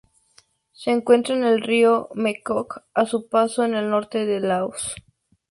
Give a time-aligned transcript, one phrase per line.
[0.71, 4.95] Se encuentra en el río Mekong a su paso por el norte de Laos.